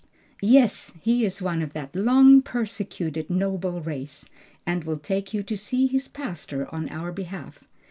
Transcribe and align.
"Yes, 0.41 0.93
he 0.99 1.23
is 1.27 1.43
one 1.43 1.61
of 1.61 1.73
that 1.73 1.95
long 1.95 2.41
persecuted 2.41 3.29
noble 3.29 3.81
race, 3.81 4.27
and 4.65 4.83
will 4.83 4.97
take 4.97 5.31
you 5.31 5.43
to 5.43 5.55
see 5.55 5.85
his 5.85 6.07
pastor 6.07 6.65
on 6.73 6.89
our 6.89 7.11
behalf. 7.11 7.59